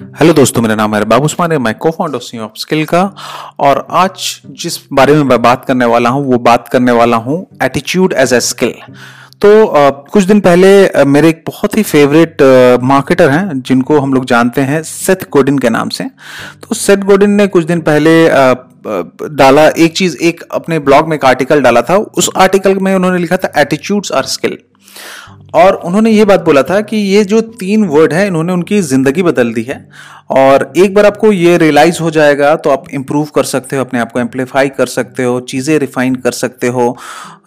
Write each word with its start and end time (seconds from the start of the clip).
Hello 0.00 0.32
दोस्तों, 0.32 0.62
मेरा 0.62 0.74
नाम 0.74 0.94
है 0.94 1.04
बाबू 1.04 1.24
उस्मान 1.24 1.52
है 1.52 1.58
मैं 1.58 1.74
को 1.76 1.90
फाउंडर 1.90 2.18
सी 2.18 2.38
ऑफ़ 2.38 2.50
स्किल 2.56 2.84
का। 2.86 3.00
और 3.58 3.86
आज 3.90 4.40
जिस 4.62 4.76
बारे 4.92 5.14
में 5.14 5.22
मैं 5.22 5.40
बात 5.42 5.64
करने 5.64 5.84
वाला 5.84 6.10
हूँ, 6.10 6.24
वो 6.24 6.38
बात 6.38 6.68
करने 6.68 6.92
वाला 6.92 7.16
हूँ 7.16 7.46
एटीट्यूड 7.62 8.12
एज 8.14 8.32
ए 8.34 8.40
स्किल 8.40 8.74
तो 9.42 9.50
कुछ 10.12 10.24
दिन 10.24 10.40
पहले 10.40 11.04
मेरे 11.06 11.28
एक 11.28 11.42
बहुत 11.46 11.76
ही 11.76 11.82
फेवरेट 11.82 12.42
मार्केटर 12.82 13.30
हैं, 13.30 13.60
जिनको 13.62 13.98
हम 14.00 14.14
लोग 14.14 14.24
जानते 14.26 14.60
हैं 14.60 14.82
सेथ 14.84 15.28
गोडिन 15.32 15.58
के 15.58 15.70
नाम 15.70 15.88
से। 15.88 16.04
तो 16.04 16.74
सेथ 16.74 17.04
गोडिन 17.04 17.30
ने 17.32 17.46
कुछ 17.48 17.64
दिन 17.64 17.80
पहले 17.80 18.24
डाला 19.34 19.68
एक 19.68 19.96
चीज़, 19.96 20.16
एक 20.18 20.42
अपने 20.52 20.78
ब्लॉग 20.80 21.08
में 21.08 21.16
एक 21.16 21.24
आर्टिकल 21.24 21.62
डाला 21.62 21.82
था। 21.82 21.96
उस 21.96 22.30
आर्टिकल 22.36 22.78
में 22.78 22.94
उन्होंने 22.94 23.18
लिखा 23.18 23.36
था 23.36 23.52
एटीट्यूड्स 23.60 24.12
आर 24.12 24.24
स्किल 24.28 24.58
और 25.54 25.74
उन्होंने 25.74 26.10
ये 26.10 26.24
बात 26.24 26.40
बोला 26.40 26.62
था 26.62 26.80
कि 26.80 26.96
ये 26.96 27.24
जो 27.24 27.40
तीन 27.40 27.84
वर्ड 27.84 28.12
है 28.12 28.26
इन्होंने 28.26 28.52
उनकी 28.52 28.80
ज़िंदगी 28.80 29.22
बदल 29.22 29.52
दी 29.52 29.62
है। 29.62 29.88
और 30.30 30.72
एक 30.76 30.94
बार 30.94 31.06
आपको 31.06 31.32
ये 31.32 31.56
रियलाइज़ 31.58 32.00
हो 32.00 32.10
जाएगा 32.10 32.56
तो 32.56 32.70
आप 32.70 32.84
इम्प्रूव 32.94 33.24
कर 33.24 33.44
सकते 33.44 33.76
हो 33.76 33.84
अपने 33.84 34.00
आप 34.00 34.12
को 34.12 34.20
एम्पलीफाई 34.20 34.68
कर 34.68 34.86
सकते 34.86 35.24
हो 35.24 35.40
चीज़ें 35.40 35.78
रिफाइन 35.78 36.14
कर 36.14 36.32
सकते 36.32 36.66
हो 36.66 36.96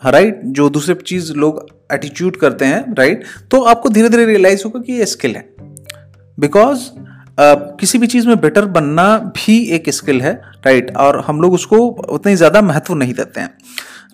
राइट 0.06 0.42
जो 0.46 0.70
दूसरे 0.70 0.96
चीज़ 0.96 1.34
लोग 1.34 1.66
एटीट्यूड 1.94 2.38
करते 2.38 2.66
हैं 2.66 2.96
राइट 2.96 3.24
तो 3.52 3.62
आपको 3.62 3.90
धीरे 3.90 4.10
धीरे 4.10 4.26
रियलाइज़ 4.26 4.64
होगा 4.66 4.80
कि 4.80 4.94
ये 4.94 5.06
स्किल 5.06 5.36
है। 5.36 5.50
बिकॉज़ 6.40 6.90
Uh, 7.32 7.58
किसी 7.80 7.98
भी 7.98 8.08
चीज़ 8.08 8.28
में 8.28 8.40
बेटर 8.42 8.66
बनना 8.66 9.18
भी 9.18 9.58
एक 9.66 9.90
स्किल 9.90 10.22
है 10.22 10.42
राइट 10.66 10.96
और 10.98 11.20
हम 11.20 11.42
लोग 11.42 11.54
उसको 11.54 11.78
उतनी 12.10 12.36
ज़्यादा 12.36 12.62
महत्व 12.62 12.94
नहीं 12.94 13.14
देते 13.14 13.42
हैं 13.42 13.50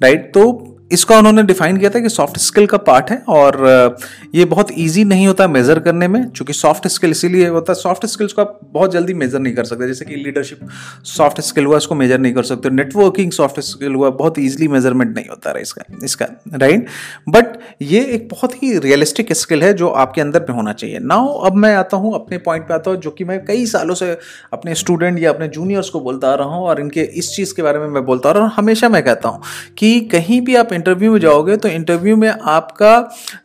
राइट 0.04 0.32
तो 0.34 0.77
इसका 0.92 1.18
उन्होंने 1.18 1.44
डिफाइन 1.44 1.78
किया 1.78 1.90
था 1.90 2.00
कि 2.00 2.10
सॉफ्ट 2.10 2.38
स्किल 2.40 2.66
का 2.68 2.78
पार्ट 2.80 3.10
है 3.12 3.18
और 3.30 3.98
ये 4.36 4.46
बहुत 4.46 4.72
इजी 4.78 5.04
नहीं 5.04 5.28
होता 5.28 5.48
मेजर 5.48 5.80
करने 5.80 6.08
में 6.08 6.22
क्योंकि 6.30 6.54
सॉफ्ट 6.54 6.88
स्किल 6.88 7.12
इसीलिए 7.12 7.48
होता 7.48 7.74
है 7.74 7.80
सॉफ्ट 7.80 8.06
स्किल्स 8.06 8.34
को 8.34 8.42
आप 8.42 8.60
बहुत 8.74 8.92
जल्दी 8.92 9.14
मेजर 9.14 9.40
नहीं 9.40 9.54
कर 9.54 9.66
सकते। 9.66 9.88
जैसे 9.88 10.06
कि 10.06 10.16
लीडरशिप 10.16 10.60
सॉफ्ट 11.08 11.42
स्किल 11.42 11.66
हुआ, 11.66 11.78
इसको 11.78 11.96
मेजर 11.96 12.20
नहीं 12.20 12.34
कर 12.34 12.44
सकते। 12.44 12.70
नेटवर्किंग 12.70 13.32
सॉफ्ट 13.32 13.60
स्किल 13.62 13.96
हुआ, 13.96 14.10
बहुत 14.12 14.40
ईजिली 14.40 14.68
मेज़रमेंट 14.68 15.16
नहीं 15.16 15.28
होता 15.30 15.52
रहा 15.52 15.62
इसका 15.62 15.84
इसका 16.04 16.26
राइट 16.56 16.88
बट 17.30 17.58
ये 17.82 18.04
एक 18.06 18.28
बहुत 18.32 18.54
ही 18.64 18.78
रियलिस्टिक 18.80 19.34
स्किल 19.34 19.64
है 19.64 19.74
जो 19.74 19.90
आपके 19.98 20.22
अंदर 20.22 20.46
में 20.50 20.56
होना 20.56 20.74
चाहिए। 20.74 21.00
नाउ 21.02 21.28
अब 21.40 21.56
मैं 21.56 21.74
आता 21.76 21.98
हूँ 21.98 22.14
अपने 22.16 22.38
पॉइंट 22.40 22.68
पर 22.68 22.74
आता 22.74 22.92
हूँ, 22.92 23.00
जो 23.00 23.12
कि 23.12 23.24
मैं 23.24 23.44
कई 23.46 23.66
सालों 23.66 23.96
से 23.96 24.12
अपने 24.54 24.76
स्टूडेंट 24.76 25.20
या 25.20 25.30
अपने 25.30 25.48
जूनियर्स 25.50 25.90
को 25.90 26.00
बोलता 26.00 26.32
आ 26.32 26.36
रहा 26.36 26.48
हूँ 26.48 26.66
और 26.66 26.82
इनके 26.82 27.02
इस 27.02 27.36
चीज़ 27.36 27.54
के 27.56 27.62
बारे 27.62 27.80
में 27.80 27.88
मैं 27.88 28.06
बोलता 28.06 28.30
आ 28.30 28.32
रहा 28.32 28.44
हूँ। 28.44 28.52
हमेशा 28.56 28.90
मैं 28.90 29.04
कहता 29.04 29.30
हूँ 29.30 29.42
कि 29.78 30.00
कहीं 30.12 30.42
भी 30.42 30.56
आप 30.56 30.74
इंटरव्यू 30.78 31.12
में 31.12 31.20
जाओगे 31.20 31.58
तो 31.58 31.68
इंटरव्यू 31.70 32.16
में 32.18 32.30
आपका 32.30 32.94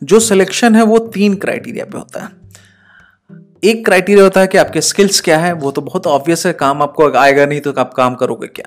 जो 0.02 0.20
सिलेक्शन 0.20 0.77
है 0.77 0.83
वो 0.83 0.98
तीन 1.14 1.34
क्राइटेरिया 1.36 1.84
पे 1.84 1.98
होता 1.98 2.20
है। 2.20 2.41
एक 3.62 3.84
क्राइटेरिया 3.84 4.24
होता 4.24 4.41
है 4.41 4.46
कि 4.46 4.58
आपके 4.58 4.80
स्किल्स 4.80 5.20
क्या 5.20 5.38
है, 5.38 5.52
वो 5.52 5.70
तो 5.70 5.80
बहुत 5.82 6.06
ऑब्वियस 6.06 6.46
है, 6.46 6.52
काम 6.55 6.82
आपको 6.82 7.10
आएगा 7.12 7.44
नहीं 7.46 7.60
तो 7.60 7.72
आप 7.72 7.92
काम 7.94 8.14
करोगे 8.14 8.46
क्या? 8.48 8.66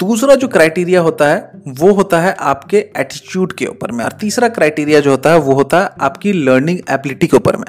दूसरा 0.00 0.34
जो 0.34 0.48
क्राइटेरिया 0.48 1.00
होता 1.00 1.26
है, 1.26 1.50
वो 1.68 1.92
होता 1.94 2.18
है 2.20 2.34
आपके 2.40 2.76
एटीट्यूड 2.76 3.52
के 3.52 3.66
ऊपर 3.66 3.92
में, 3.92 4.04
और 4.04 4.12
तीसरा 4.20 4.48
क्राइटेरिया 4.48 5.00
जो 5.00 5.10
होता 5.10 5.32
है, 5.32 5.38
वो 5.38 5.54
होता 5.54 5.80
है 5.80 5.90
आपकी 6.00 6.32
लर्निंग 6.34 6.78
एबिलिटी 6.90 7.26
के 7.26 7.36
ऊपर 7.36 7.56
में। 7.56 7.64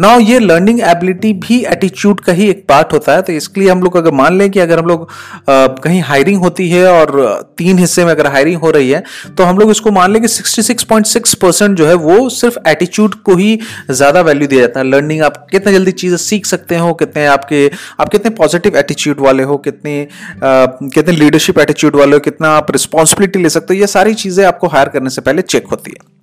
नाउ 0.00 0.20
ये 0.20 0.38
लर्निंग 0.38 0.80
एबिलिटी 0.82 1.32
भी 1.36 1.58
एटीट्यूड 1.66 2.20
का 2.20 2.32
ही 2.32 2.48
एक 2.50 2.64
पार्ट 2.68 2.92
होता 2.92 3.14
है 3.14 3.22
तो 3.22 3.32
इसके 3.32 3.60
लिए 3.60 3.70
हम 3.70 3.82
लोग 3.82 3.96
अगर 3.96 4.10
मान 4.12 4.38
लें 4.38 4.50
कि 4.50 4.60
अगर 4.60 4.78
हम 4.78 4.86
लोग 4.86 5.08
कहीं 5.48 6.00
हायरिंग 6.02 6.40
होती 6.40 6.68
है 6.70 6.86
और 6.88 7.52
तीन 7.58 7.78
हिस्से 7.78 8.04
में 8.04 8.10
अगर 8.12 8.26
हायरिंग 8.28 8.60
हो 8.60 8.70
रही 8.70 8.90
है 8.90 9.02
तो 9.36 9.44
हम 9.44 9.58
लोग 9.58 9.70
इसको 9.70 9.90
मान 9.92 10.12
लें 10.12 10.20
कि 10.22 10.28
सिक्स 10.28 11.34
परसेंट 11.36 11.76
जो 11.76 11.86
है, 11.86 11.94
वो 11.94 12.28
सिर्फ़ 12.30 12.58
एटीट्यूड 12.68 13.14
को 13.16 13.36
ही 13.36 13.58
ज़्यादा 13.90 14.20
वैल्यू 14.22 14.48
दिया 14.48 14.60
जाता 14.60 14.80
है। 14.80 14.86
लर्निंग 14.86 15.22
आप 15.22 15.46
कितने 15.50 15.72
जल्दी 15.72 15.85
चीज़ें 15.92 16.16
सीख 16.18 16.46
सकते 16.46 16.78
हो, 16.78 16.92
कितने 16.94 17.26
आपके, 17.26 17.70
आप 18.00 18.08
कितने 18.08 18.30
पॉजिटिव 18.30 18.76
एटीट्यूड 18.76 19.20
वाले 19.20 19.42
हो, 19.42 19.56
कितने 19.58 20.08
कितने 20.42 21.16
लीडरशिप 21.16 21.58
एटीट्यूड 21.58 21.96
वाले 21.96 22.12
हो, 22.12 22.20
कितना 22.20 22.48
आप 22.48 22.70
रिस्पॉन्सिबिलिटी 22.70 23.38
ले 23.38 23.48
सकते 23.48 23.74
हो, 23.74 23.80
ये 23.80 23.86
सारी 23.86 24.14
चीज़ें 24.14 24.44
आपको 24.46 24.66
हायर 24.66 24.88
करने 24.88 25.10
से 25.10 25.20
पहले 25.20 25.42
चेक 25.42 25.66
होती 25.66 25.90
है। 25.90 26.14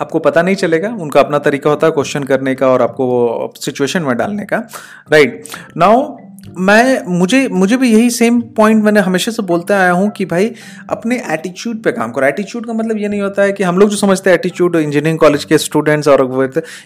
आपको 0.00 0.18
पता 0.18 0.42
नहीं 0.42 0.54
चलेगा, 0.56 0.88
उनका 0.90 1.20
अपना 1.20 1.38
तरीका 1.38 1.70
होता 1.70 1.86
है 1.86 1.92
क्वेश्चन 1.92 2.24
करने 2.24 2.54
का 2.54 2.68
और 2.68 2.82
आपको 2.82 3.52
सिचुएशन 3.60 4.02
में 4.02 4.16
डालने 4.16 4.44
का। 4.44 4.56
राइट 5.12 5.44
नाउ 5.76 6.16
मैं, 6.58 7.02
मुझे 7.18 7.48
मुझे 7.48 7.76
भी 7.76 7.92
यही 7.92 8.10
सेम 8.10 8.40
पॉइंट 8.40 8.84
मैंने 8.84 9.00
हमेशा 9.00 9.32
से 9.32 9.42
बोलते 9.42 9.74
आया 9.74 9.90
हूँ 9.92 10.10
कि 10.10 10.24
भाई, 10.24 10.50
अपने 10.90 11.22
एटीट्यूड 11.30 11.82
पे 11.82 11.92
काम 11.92 12.12
करो। 12.12 12.26
एटीट्यूड 12.26 12.66
का 12.66 12.72
मतलब 12.72 12.98
ये 12.98 13.08
नहीं 13.08 13.20
होता 13.20 13.42
है 13.42 13.52
कि 13.52 13.62
हम 13.62 13.78
लोग 13.78 13.90
जो 13.90 13.96
समझते 13.96 14.30
हैं 14.30 14.34
एटीट्यूड 14.34 14.76
इंजीनियरिंग 14.76 15.18
कॉलेज 15.18 15.44
के 15.44 15.58
स्टूडेंट्स 15.58 16.08
और 16.08 16.24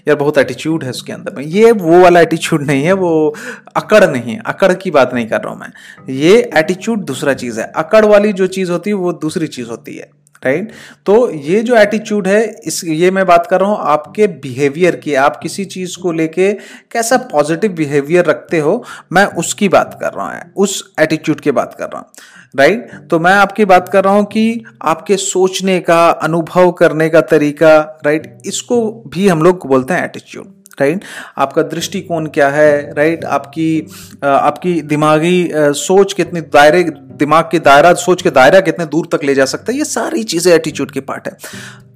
यार, 0.08 0.14
बहुत 0.14 0.38
एटीट्यूड 0.38 0.84
है 0.84 0.90
उसके 0.90 1.12
अंदर। 1.12 1.34
में 1.36 1.44
ये 1.44 1.72
वो 1.72 2.00
वाला 2.00 2.20
एटीट्यूड 2.20 2.62
नहीं 2.62 2.84
है, 2.84 2.92
वो 2.92 3.34
अकड़ 3.76 4.04
नहीं 4.04 4.32
है। 4.32 4.42
अकड़ 4.46 4.72
की 4.72 4.90
बात 4.90 5.14
नहीं 5.14 5.26
कर 5.26 5.40
रहा 5.40 5.52
हूँ 5.52 5.60
मैं। 5.60 6.14
ये 6.14 6.50
एटीट्यूड 6.56 7.04
दूसरा 7.04 7.34
चीज़ 7.34 7.60
है। 7.60 7.72
अकड़ 7.76 8.04
वाली 8.04 8.32
जो 8.32 8.46
चीज़ 8.46 8.70
होती 8.70 8.90
है, 8.90 8.94
वो 8.94 9.12
दूसरी 9.12 9.46
चीज़ 9.46 9.68
होती 9.68 9.96
है। 9.96 10.10
राइट 10.42 10.72
तो 11.06 11.30
ये 11.32 11.60
जो 11.62 11.76
एटीट्यूड 11.76 12.28
है, 12.28 12.42
इस, 12.64 12.82
ये 12.84 13.10
मैं 13.10 13.24
बात 13.26 13.46
कर 13.46 13.60
रहा 13.60 13.70
हूँ 13.70 13.78
आपके 13.90 14.26
बिहेवियर 14.26 14.96
की, 14.96 15.14
आप 15.16 15.38
किसी 15.42 15.64
चीज़ 15.66 15.98
को 15.98 16.12
लेके 16.12 16.52
कैसा 16.92 17.16
पॉजिटिव 17.32 17.72
बिहेवियर 17.72 18.24
रखते 18.24 18.58
हो, 18.58 18.82
मैं 19.12 19.24
उसकी 19.36 19.68
बात 19.68 19.98
कर 20.00 20.12
रहा 20.12 20.26
हूँ, 20.26 20.52
उस 20.56 20.82
एटीट्यूड 21.00 21.40
की 21.40 21.50
बात 21.52 21.74
कर 21.78 21.84
रहा 21.84 21.98
हूँ 21.98 22.36
राइट 22.56 22.90
तो 23.10 23.18
मैं 23.18 23.32
आपकी 23.32 23.64
बात 23.64 23.88
कर 23.88 24.04
रहा 24.04 24.14
हूँ 24.14 24.24
कि 24.24 24.64
आपके 24.82 25.16
सोचने 25.16 25.78
का, 25.80 26.08
अनुभव 26.10 26.70
करने 26.72 27.08
का 27.08 27.20
तरीका 27.22 27.78
राइट 28.04 28.38
इसको 28.46 28.80
भी 29.08 29.28
हम 29.28 29.42
लोग 29.42 29.66
बोलते 29.66 29.94
हैं 29.94 30.04
एटीट्यूड 30.04 30.57
राइट 30.80 31.04
आपका 31.38 31.62
दृष्टिकोण 31.64 32.26
क्या 32.28 32.48
है 32.50 32.94
राइट 32.94 33.24
आपकी 33.26 33.70
आपकी 34.24 34.80
दिमागी 34.84 35.48
सोच 35.52 36.12
कितनी 36.12 36.40
दायरे, 36.42 36.82
दिमाग 36.82 37.48
के 37.50 37.58
दायरा, 37.60 37.92
सोच 37.96 38.22
के 38.22 38.30
दायरा 38.30 38.60
कितने 38.60 38.86
दूर 38.86 39.08
तक 39.12 39.24
ले 39.24 39.34
जा 39.34 39.44
सकता 39.46 39.72
है? 39.72 39.78
ये 39.78 39.84
सारी 39.86 40.22
चीज़ें 40.24 40.52
एटीट्यूड 40.54 40.90
के 40.90 41.00
पार्ट 41.02 41.28
है 41.28 41.36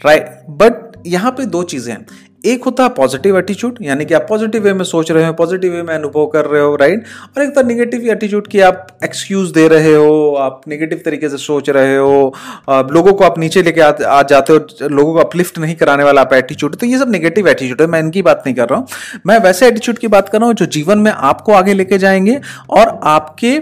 राइट 0.07 0.31
बट 0.53 1.07
यहाँ 1.07 1.31
पे 1.33 1.47
दो 1.47 1.63
चीज़ें 1.65 1.93
हैं। 1.93 2.07
एक 2.45 2.65
होता 2.65 2.83
है 2.83 2.89
पॉजिटिव 2.89 3.39
एटीट्यूड 3.39 3.79
यानी 3.83 4.05
कि 4.05 4.15
आप 4.15 4.27
पॉजिटिव 4.29 4.63
वे 4.63 4.73
में 4.73 4.85
सोच 4.85 5.11
रहे 5.11 5.27
हो 5.27 5.33
पॉजिटिव 5.33 5.73
वे 5.73 5.83
में 5.83 5.95
अनुभव 5.95 6.27
कर 6.27 6.45
रहे 6.45 6.63
हो 6.63 6.75
राइट 6.77 7.05
और 7.37 7.43
एक 7.43 7.49
होता 7.49 7.63
निगेटिव 7.69 8.11
एटीट्यूड 8.11 8.47
की 8.47 8.61
आप 8.61 8.87
एक्सक्यूज 9.05 9.51
दे 9.51 9.67
रहे 9.69 9.95
हो 9.95 10.35
आप 10.35 10.61
नेगेटिव 10.69 11.03
तरीके 11.05 11.29
से 11.29 11.37
सोच 11.37 11.71
रहे 11.71 11.97
हो 11.97 12.35
लोगों 12.71 13.13
को 13.13 13.25
आप 13.25 13.39
नीचे 13.39 13.63
लेके 13.63 13.81
आ, 13.81 13.91
आ 13.91 14.23
जाते 14.23 14.53
हो 14.53 14.89
लोगों 14.89 15.13
को 15.15 15.21
अपलिफ्ट 15.21 15.59
नहीं 15.59 15.75
कराने 15.75 16.05
वाला 16.05 16.21
आप 16.21 16.33
एटीट्यूड 16.33 16.77
तो 16.77 16.87
ये 16.87 16.99
सब 16.99 17.11
नेगेटिव 17.11 17.49
एटीट्यूड 17.49 17.81
है 17.81 17.87
मैं 17.87 18.01
इनकी 18.01 18.23
बात 18.23 18.43
नहीं 18.47 18.57
कर 18.57 18.69
रहा 18.69 18.79
हूँ। 18.79 18.87
मैं 19.27 19.39
वैसे 19.39 19.69
एटीट्यूड 19.69 19.99
की 19.99 20.09
बात 20.09 20.29
कर 20.29 20.39
रहा 20.39 20.47
हूँ 20.47 20.55
जो 20.55 20.67
जीवन 20.67 20.99
में 20.99 21.11
आपको 21.13 21.53
आगे 21.53 21.75
लेके 21.75 21.99
जाएँगे 21.99 22.41
और 22.71 23.01
आपके 23.05 23.57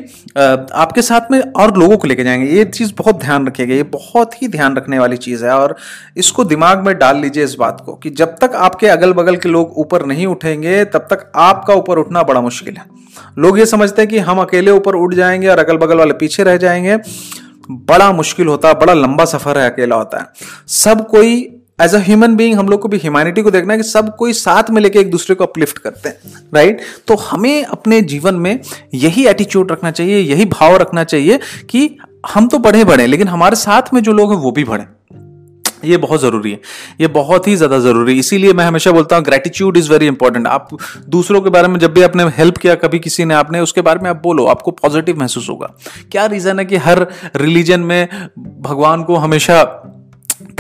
आपके 0.75 1.03
साथ 1.03 1.31
में 1.31 1.41
और 1.41 1.77
लोगों 1.79 1.97
को 1.97 2.09
लेके 2.09 2.25
जाएँगे। 2.25 2.47
ये 2.47 2.65
चीज़ 2.65 2.93
बहुत 2.99 3.21
ध्यान 3.21 3.47
रखिएगा 3.47 3.75
ये 3.75 3.83
बहुत 3.93 4.43
ही 4.43 4.49
ध्यान 4.49 4.77
रखने 4.77 4.99
वाली 4.99 5.17
चीज़ 5.17 5.45
है 5.45 5.53
और 5.53 5.77
इसको 6.17 6.45
दिमाग 6.45 6.87
में 6.87 6.95
डाल 6.99 7.21
लीजिए 7.21 7.45
इस 7.45 7.55
बात 7.55 7.83
को 7.87 7.95
कि 7.95 8.11
जब 8.11 8.37
तक 8.41 8.53
आप 8.55 8.70
आपके 8.71 8.87
अगल 8.89 9.13
बगल 9.13 9.37
के 9.37 9.49
लोग 9.49 9.79
ऊपर 9.79 10.05
नहीं 10.07 10.27
उठेंगे, 10.27 10.85
तब 10.85 11.07
तक 11.11 11.31
आपका 11.37 11.75
ऊपर 11.75 11.99
उठना 11.99 12.23
बड़ा 12.23 12.41
मुश्किल 12.41 12.77
है। 12.77 12.85
लोग 13.39 13.59
ये 13.59 13.67
समझते 13.67 14.03
हैं 14.03 14.09
कि 14.11 14.19
हम 14.21 14.41
अकेले 14.41 14.71
ऊपर 14.71 14.95
उठ 14.97 15.15
जाएँगे 15.15 15.49
और 15.49 15.59
अगल 15.59 15.77
बगल 15.77 15.99
वाले 15.99 16.15
पीछे 16.15 16.43
रह 16.43 16.57
जाएँगे। 16.57 16.97
बड़ा 17.71 18.11
मुश्किल 18.13 18.47
होता 18.47 18.69
है, 18.69 18.75
बड़ा 18.75 18.93
लंबा 18.95 19.25
सफ़र 19.25 19.59
है 19.59 19.71
अकेला 19.71 19.97
होता 19.97 20.19
है। 20.19 20.27
सब 20.69 21.07
कोई 21.09 21.33
एज 21.79 21.95
अ 21.95 21.99
ह्यूमन 21.99 22.35
बीइंग 22.37 22.59
हम 22.59 22.69
लोग 22.69 22.81
को 22.81 22.89
भी 22.89 22.99
ह्यूमैनिटी 22.99 23.43
को 23.43 23.51
देखना 23.51 23.73
है 23.73 23.79
कि 23.79 23.85
सब 23.85 24.15
कोई 24.17 24.33
साथ 24.33 24.71
में 24.71 24.81
लेके 24.83 24.99
एक 24.99 25.11
दूसरे 25.11 25.35
को 25.35 25.45
अपलिफ्ट 25.45 25.79
करते 25.79 26.09
हैं 26.09 26.33
राइट 26.55 26.81
तो 27.09 27.15
हमें 27.17 27.65
अपने 27.65 28.01
जीवन 28.05 28.35
में 28.37 28.61
यही 28.95 29.27
एटीट्यूड 29.27 29.73
रखना 29.73 29.91
चाहिए, 29.91 30.19
यही 30.19 30.45
भाव 30.47 30.77
रखना 30.77 31.05
चाहिए 31.05 31.39
कि 31.71 31.89
हम 32.33 32.49
तो 32.49 32.59
बढ़े 32.59 32.85
बढ़े 32.85 33.07
लेकिन 33.07 33.29
हमारे 33.29 33.57
साथ 33.57 33.95
में 33.95 34.03
जो 34.03 34.13
लोग 34.13 34.33
हैं 34.33 34.39
वो 34.39 34.53
भी 34.53 34.65
बढ़े। 34.65 34.85
ये 35.85 35.97
बहुत 35.97 36.21
ज़रूरी 36.21 36.51
है। 36.53 36.61
ये 37.01 37.07
बहुत 37.09 37.49
ही 37.49 37.55
ज़्यादा 37.57 37.79
ज़रूरी 37.79 38.13
है। 38.13 38.19
इसीलिए 38.19 38.53
मैं 38.53 38.65
हमेशा 38.65 38.93
बोलता 38.93 39.17
हूँ 39.17 39.25
ग्रेटिट्यूड 39.25 39.77
इज़ 39.77 39.91
वेरी 39.91 40.07
इंपॉर्टेंट 40.07 40.47
आप 40.47 40.69
दूसरों 41.09 41.41
के 41.41 41.51
बारे 41.51 41.69
में 41.69 41.79
जब 41.81 41.95
भी 41.95 42.03
आपने 42.03 42.25
हेल्प 42.37 42.57
किया, 42.57 42.75
कभी 42.77 42.99
किसी 42.99 43.25
ने 43.25 43.35
आपने, 43.35 43.61
उसके 43.61 43.81
बारे 43.81 44.01
में 44.01 44.11
आप 44.11 44.21
बोलो, 44.23 44.47
आपको 44.47 44.71
पॉजिटिव 44.73 45.19
महसूस 45.21 45.49
होगा। 45.49 45.75
क्या 46.13 46.27
रीज़न 46.27 46.59
है 46.59 46.65
कि 46.65 46.77
हर 46.79 47.07
रिलीजन 47.37 47.81
में 47.83 48.09
भगवान 48.61 49.03
को 49.03 49.17
हमेशा 49.17 49.63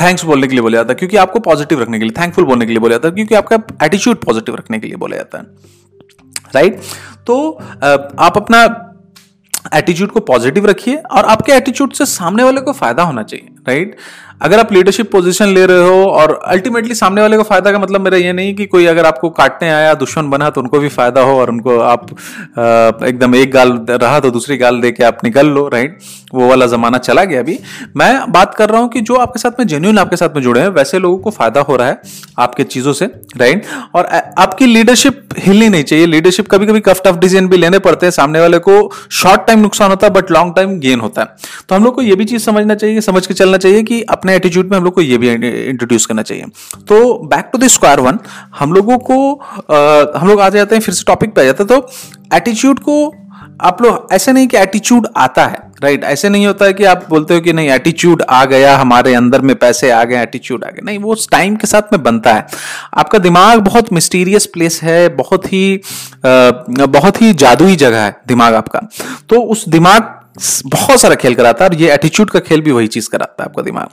थैंक्स 0.00 0.24
बोलने 0.24 0.46
के 0.46 0.54
लिए 0.54 0.62
बोला 0.62 0.76
जाता 0.78 0.92
है? 0.92 0.94
क्योंकि 0.94 1.16
आपको 1.16 1.40
पॉजिटिव 1.40 1.80
रखने 1.82 1.98
के 1.98 2.04
लिए 2.04 2.14
थैंकफुल 2.18 2.44
बोलने 2.44 2.66
के 2.66 2.72
लिए 2.72 2.80
बोला 2.80 2.94
जाता 2.94 3.08
है। 3.08 3.14
क्योंकि 3.14 3.34
आपका 3.34 3.56
एटीट्यूड 3.84 4.24
पॉजिटिव 4.24 4.54
रखने 4.54 4.78
के 4.78 4.86
लिए 4.86 4.96
बोला 4.96 5.16
जाता 5.16 5.38
है। 5.38 5.44
राइट 6.54 6.80
तो 7.26 7.50
आप 8.18 8.36
अपना 8.36 8.62
एटीट्यूड 9.74 10.10
को 10.10 10.20
पॉजिटिव 10.22 10.66
रखिए 10.66 10.94
और 10.96 11.24
आपके 11.26 11.52
एटीट्यूड 11.52 11.92
से 11.92 12.04
सामने 12.06 12.44
वाले 12.44 12.60
को 12.60 12.72
फ़ायदा 12.72 13.02
होना 13.02 13.22
चाहिए। 13.22 13.48
राइट? 13.66 13.96
अगर 14.42 14.58
आप 14.58 14.72
लीडरशिप 14.72 15.10
पोजीशन 15.12 15.48
ले 15.48 15.64
रहे 15.66 15.88
हो 15.88 16.04
और 16.04 16.32
अल्टीमेटली 16.46 16.94
सामने 16.94 17.20
वाले 17.20 17.36
को 17.36 17.42
फ़ायदा 17.42 17.72
का 17.72 17.78
मतलब 17.78 18.00
मेरा 18.00 18.16
ये 18.16 18.32
नहीं 18.32 18.54
कि 18.54 18.66
कोई 18.66 18.86
अगर 18.86 19.06
आपको 19.06 19.30
काटने 19.30 19.70
आया, 19.70 19.92
दुश्मन 19.94 20.30
बना 20.30 20.48
तो 20.50 20.60
उनको 20.60 20.78
भी 20.80 20.88
फ़ायदा 20.88 21.20
हो 21.20 21.38
और 21.40 21.50
उनको 21.50 21.78
आप 21.80 22.06
एकदम 23.04 23.34
एक 23.34 23.52
गाल 23.52 23.72
रहा 23.90 24.20
तो 24.20 24.30
दूसरी 24.30 24.56
गाल 24.56 24.80
दे 24.80 24.90
के 24.90 25.04
आप 25.04 25.18
निकल 25.24 25.46
लो, 25.46 25.66
राइट? 25.68 25.98
वो 26.34 26.48
वाला 26.48 26.66
जमाना 26.66 26.98
चला 26.98 27.24
गया 27.24 27.40
अभी। 27.40 27.58
मैं 27.96 28.32
बात 28.32 28.54
कर 28.54 28.70
रहा 28.70 28.80
हूँ 28.80 28.88
कि 28.88 29.00
जो 29.00 29.14
आपके 29.16 29.38
साथ 29.38 29.58
में 29.58 29.66
जेन्यून 29.66 29.98
आपके 29.98 30.16
साथ 30.16 30.36
में 30.36 30.42
जुड़े 30.42 30.60
हैं, 30.60 30.68
वैसे 30.70 30.98
लोगों 30.98 31.18
को 31.18 31.30
फ़ायदा 31.30 31.60
हो 31.60 31.76
रहा 31.76 31.88
है 31.88 32.00
आपके 32.38 32.64
चीज़ों 32.64 32.92
से, 32.92 33.06
राइट? 33.36 33.66
और 33.94 34.06
आपकी 34.38 34.66
लीडरशिप 34.66 35.28
हिलनी 35.38 35.68
नहीं 35.68 35.84
चाहिए। 35.84 36.06
लीडरशिप 36.06 36.48
कभी 36.50 36.66
कभी 36.66 36.80
कफ 36.80 37.02
टफ 37.04 37.16
डिसीज़न 37.16 37.48
भी 37.48 37.56
लेने 37.56 37.78
पड़ते 37.80 38.06
हैं। 38.06 38.10
सामने 38.12 38.40
वाले 38.40 38.58
को 38.60 38.80
शॉर्ट 39.12 39.46
टाइम 39.46 39.60
नुकसान 39.60 39.90
होता 39.90 40.06
है 40.06 40.12
बट 40.12 40.30
लॉन्ग 40.30 40.54
टाइम 40.56 40.78
गेन 40.80 41.00
होता 41.00 41.22
है। 41.22 41.28
तो 41.68 41.74
हम 41.74 41.84
लोग 41.84 41.94
को 41.94 42.02
ये 42.02 42.14
भी 42.14 42.24
चीज़ 42.24 42.42
समझना 42.42 42.74
चाहिए 42.74 43.00
समझ 43.02 43.26
के 43.26 43.34
चलना 43.34 43.49
चाहिए 43.56 43.82
कि 43.82 44.00
अपने 44.10 44.34
एटीट्यूड 44.36 44.70
में 44.70 44.76
हम 44.78 44.84
लोग 44.84 44.94
को 44.94 45.00
ये 45.00 45.18
भी 45.18 45.30
इंट्रोड्यूस 45.30 46.06
करना 46.06 46.22
चाहिए। 46.22 46.44
तो 46.88 47.14
back 47.26 47.50
to 47.52 47.58
the 47.58 47.68
square 47.68 48.00
one 48.00 48.18
हम 48.58 48.72
लोगों 48.72 48.98
को 49.00 49.34
आ, 49.34 50.20
हम 50.20 50.28
लोग 50.28 50.40
आ 50.40 50.48
जाते 50.48 50.74
हैं 50.74 50.82
फिर 50.82 50.94
से 50.94 51.04
टॉपिक 51.06 51.34
पे 51.34 51.40
आ 51.40 51.44
जाते 51.44 51.64
हैं। 51.64 51.80
तो 51.80 52.36
एटीट्यूड 52.36 52.78
को 52.78 53.14
आप 53.60 53.82
लोग 53.82 54.08
ऐसे 54.12 54.32
नहीं 54.32 54.46
कि 54.48 54.56
एटीट्यूड 54.56 55.06
आता 55.16 55.46
है 55.46 55.58
राइट 55.82 56.04
ऐसे 56.04 56.28
नहीं 56.28 56.46
होता 56.46 56.64
है 56.64 56.72
कि 56.72 56.84
आप 56.84 57.04
बोलते 57.10 57.34
हो 57.34 57.40
कि 57.40 57.52
नहीं 57.52 57.68
एटीट्यूड 57.70 58.22
आ 58.22 58.44
गया 58.44 58.76
हमारे 58.76 59.14
अंदर 59.14 59.40
में 59.40 59.54
पैसे 59.56 59.90
आ 59.90 60.02
गए 60.04 60.22
एटीट्यूड 60.22 60.64
आ 60.64 60.70
गए। 60.70 60.80
नहीं 60.84 60.98
वो 60.98 61.16
टाइम 61.32 61.56
के 61.56 61.66
साथ 61.66 61.92
में 61.92 62.02
बनता 62.02 62.34
है। 62.34 62.46
आपका 62.98 63.18
दिमाग 63.18 63.58
बहुत 63.58 63.92
मिस्टीरियस 63.92 64.46
प्लेस 64.46 64.80
है 64.82 65.08
बहुत 65.08 65.46
ही 65.46 65.80
बहुत 66.26 67.22
ही 67.22 67.32
जादुई 67.34 67.76
जगह 67.76 68.00
है 68.00 68.16
दिमाग 68.28 68.54
आपका। 68.54 68.80
तो 69.28 69.42
उस 69.42 69.68
दिमाग 69.68 70.16
बहुत 70.66 71.00
सारा 71.00 71.14
खेल 71.14 71.34
कराता 71.34 71.64
है 71.64 71.70
और 71.70 71.76
ये 71.76 71.92
एटीट्यूड 71.92 72.30
का 72.30 72.40
खेल 72.40 72.60
भी 72.60 72.72
वही 72.72 72.86
चीज़ 72.86 73.08
कराता 73.08 73.42
है 73.42 73.48
आपका 73.48 73.62
दिमाग। 73.62 73.88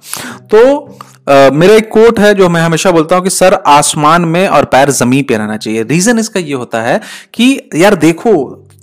तो 0.47 0.97
Uh, 1.27 1.51
मेरा 1.51 1.73
एक 1.73 1.89
कोट 1.91 2.19
है 2.19 2.33
जो 2.33 2.47
मैं 2.49 2.61
हमेशा 2.61 2.91
बोलता 2.91 3.15
हूँ 3.15 3.23
कि 3.23 3.29
सर 3.29 3.53
आसमान 3.67 4.25
में 4.25 4.47
और 4.47 4.65
पैर 4.65 4.89
ज़मीन 4.89 5.23
पे 5.23 5.37
रहना 5.37 5.57
चाहिए। 5.57 5.83
रीजन 5.83 6.19
इसका 6.19 6.39
ये 6.39 6.53
होता 6.53 6.81
है 6.81 6.99
कि 7.33 7.47
यार 7.75 7.95
देखो 7.95 8.31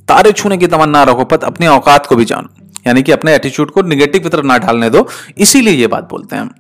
तारे 0.09 0.33
छूने 0.33 0.57
की 0.57 0.67
तमन्ना 0.67 1.03
रखो 1.03 1.25
पत 1.25 1.45
अपने 1.45 1.67
औकात 1.67 2.07
को 2.07 2.17
भी 2.17 2.25
जानो। 2.25 2.49
यानी 2.87 3.03
कि 3.03 3.13
अपने 3.13 3.35
एटीट्यूड 3.35 3.71
को 3.71 3.83
निगेटिव 3.83 4.23
की 4.23 4.29
तरफ़ 4.29 4.47
ना 4.47 4.59
ढालने 4.59 4.91
दो। 4.91 5.07
इसीलिए 5.39 5.75
ये 5.75 5.87
बात 5.87 6.09
बोलते 6.11 6.37
हैं 6.37 6.51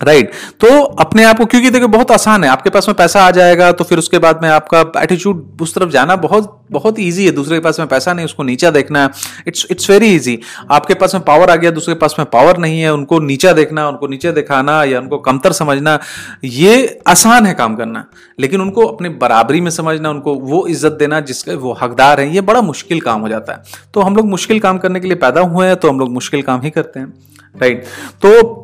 राइट 0.00 0.30
right. 0.30 0.60
तो 0.60 0.82
अपने 0.82 1.24
आप 1.24 1.38
को, 1.38 1.44
क्योंकि 1.46 1.70
देखो 1.70 1.88
बहुत 1.88 2.10
आसान 2.10 2.44
है, 2.44 2.50
आपके 2.50 2.70
पास 2.70 2.88
में 2.88 2.96
पैसा 2.96 3.22
आ 3.22 3.30
जाएगा 3.30 3.70
तो 3.72 3.84
फिर 3.84 3.98
उसके 3.98 4.18
बाद 4.18 4.42
में 4.42 4.48
आपका 4.48 4.80
एटीट्यूड 5.02 5.60
उस 5.60 5.74
तरफ़ 5.74 5.90
जाना 5.90 6.16
बहुत 6.18 6.56
बहुत 6.70 6.98
इजी 6.98 7.24
है, 7.26 7.30
दूसरे 7.32 7.56
के 7.56 7.60
पास 7.60 7.78
में 7.78 7.88
पैसा 7.88 8.12
नहीं, 8.12 8.24
उसको 8.24 8.42
नीचा 8.42 8.70
देखना 8.70 9.02
है। 9.02 9.10
इट्स 9.46 9.66
इट्स 9.70 9.90
वेरी 9.90 10.14
इजी 10.14 10.38
आपके 10.70 10.94
पास 10.94 11.14
में 11.14 11.22
पावर 11.24 11.50
आ 11.50 11.56
गया, 11.56 11.70
दूसरे 11.70 11.94
के 11.94 11.98
पास 12.00 12.14
में 12.18 12.26
पावर 12.32 12.58
नहीं 12.58 12.80
है, 12.80 12.92
उनको 12.92 13.18
नीचा 13.20 13.52
देखना, 13.52 13.88
उनको 13.88 14.06
नीचे 14.06 14.32
दिखाना 14.32 14.82
या 14.84 15.00
उनको 15.00 15.18
कमतर 15.20 15.52
समझना, 15.52 15.98
ये 16.44 17.00
आसान 17.08 17.46
है 17.46 17.54
काम 17.54 17.74
करना। 17.76 18.04
लेकिन 18.38 18.60
उनको 18.60 18.86
अपने 18.86 19.08
बराबरी 19.20 19.60
में 19.60 19.70
समझना, 19.70 20.10
उनको 20.10 20.34
वो 20.34 20.66
इज़्ज़त 20.66 20.92
देना 20.92 21.20
जिसके 21.22 21.54
वो 21.56 21.72
हकदार 21.82 22.20
हैं, 22.20 22.30
ये 22.30 22.40
बड़ा 22.42 22.62
मुश्किल 22.62 23.00
काम 23.00 23.20
हो 23.20 23.28
जाता 23.28 23.52
है। 23.52 23.88
तो 23.94 24.00
हम 24.00 24.16
लोग 24.16 24.28
मुश्किल 24.28 24.60
काम 24.60 24.78
करने 24.78 25.00
के 25.00 25.06
लिए 25.06 25.16
पैदा 25.18 25.40
हुए 25.42 25.66
हैं 25.66 25.76
तो 25.76 25.88
हम 25.88 26.00
लोग 26.00 26.12
मुश्किल 26.12 26.42
काम 26.42 26.60
ही 26.62 26.70
करते 26.70 27.00
हैं। 27.00 27.12
राइट 27.54 27.84
तो 28.22 28.59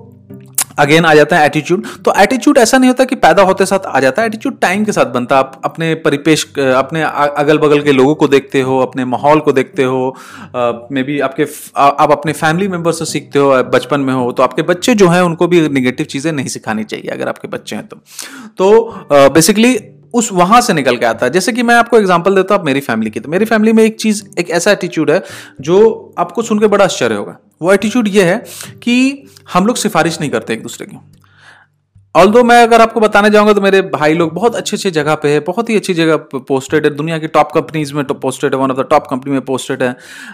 अगेन 0.79 1.05
आ 1.05 1.15
जाता 1.15 1.39
है 1.39 1.47
एटीट्यूड 1.47 1.87
तो 2.05 2.13
एटीट्यूड 2.19 2.59
ऐसा 2.59 2.79
नहीं 2.79 2.91
होता 2.91 3.05
कि 3.05 3.15
पैदा 3.17 3.43
होते 3.43 3.67
साथ 3.67 3.87
आ 3.87 4.01
जाता 4.01 4.23
है. 4.23 4.29
एटीट्यूड 4.29 4.59
टाइम 4.61 4.85
के 4.85 4.93
साथ 4.93 5.07
बनता 5.13 5.37
है. 5.37 5.43
आप 5.43 5.61
अपने 5.65 5.95
परिपेश, 5.97 6.45
अपने 6.59 7.03
अगल 7.03 7.59
बगल 7.59 7.83
के 7.83 7.93
लोगों 7.93 8.15
को 8.15 8.29
देखते 8.29 8.61
हो, 8.61 8.79
अपने 8.81 9.05
माहौल 9.07 9.41
को 9.41 9.53
देखते 9.53 9.85
हो. 9.85 10.17
मे 10.93 11.03
बी 11.03 11.19
आपके 11.21 11.47
आप 11.77 12.13
अपने 12.13 12.33
फैमिली 12.35 12.69
मेंबर 12.69 12.93
से 12.93 13.05
सीखते 13.07 13.39
हो, 13.39 13.51
बचपन 13.65 14.01
में 14.01 14.13
हो 14.15 14.31
तो 14.33 14.43
आपके 14.43 14.63
बच्चे 14.65 14.95
जो 14.95 15.09
हैं, 15.09 15.21
उनको 15.23 15.47
भी 15.49 15.69
निगेटिव 15.71 16.07
चीज़ें 16.07 16.33
नहीं 16.33 16.49
सिखानी 16.49 16.85
चाहिए 16.85 17.11
अगर 17.11 17.29
आपके 17.29 17.49
बच्चे 17.49 17.77
हैं 17.77 17.87
तो. 17.87 17.97
तो 18.59 19.31
बेसिकली 19.31 19.79
उस 20.15 20.31
वहाँ 20.33 20.61
से 20.61 20.73
निकल 20.73 20.97
के 20.97 21.07
आता 21.07 21.27
है. 21.27 21.33
जैसे 21.33 21.53
कि 21.53 21.63
मैं 21.63 21.75
आपको 21.75 21.99
एग्जांपल 21.99 22.35
देता 22.35 22.55
हूँ 22.55 22.65
मेरी 22.65 22.81
फैमिली 22.83 23.11
की. 23.11 23.21
तो 23.21 23.29
मेरी 23.31 23.45
फैमिली 23.45 23.73
में 23.73 23.83
एक 23.85 23.97
चीज़, 24.01 24.23
एक 24.39 24.51
ऐसा 24.51 24.71
एटीट्यूड 24.73 25.11
है, 25.11 25.23
जो 25.61 26.15
आपको 26.19 26.43
सुन 26.43 26.59
के 26.59 26.67
बड़ा 26.67 26.85
आश्चर्य 26.85 27.15
होगा. 27.15 27.37
वो 27.63 27.73
एटीट्यूड 27.73 28.09
ये 28.09 28.25
है 28.25 28.45
कि 28.83 29.27
हम 29.53 29.67
लोग 29.67 29.77
सिफारिश 29.77 30.21
नहीं 30.21 30.31
करते 30.31 30.53
एक 30.53 30.63
दूसरे 30.63 30.87
की। 30.87 30.97
ऑल 32.17 32.31
दो 32.33 32.43
मैं 32.45 32.63
अगर 32.63 32.81
आपको 32.81 33.01
बताने 33.01 33.31
जाऊँगा 33.31 33.53
तो 33.53 33.61
मेरे 33.61 33.81
भाई 33.85 34.15
लोग 34.15 34.33
बहुत 34.35 34.55
अच्छी 34.57 34.77
अच्छी 34.77 34.91
जगह 34.91 35.15
पे 35.15 35.29
है, 35.29 35.41
बहुत 35.41 35.71
ही 35.71 35.77
अच्छी 35.77 35.95
जगह 35.95 36.17
पोस्टेड 36.49 36.85
है। 36.85 36.95
दुनिया 36.97 37.19
की 37.19 37.27
टॉप 37.29 37.51
कंपनीज़ 37.53 37.93
में 37.95 38.05
पोस्टेड 38.07 38.55
है 38.55 38.61
one 38.61 38.71
of 38.71 38.79
the 38.79 38.87
top 38.91 39.07
company 39.07 39.33
में 39.33 39.41
पोस्टेड 39.43 39.83
है 39.83 39.91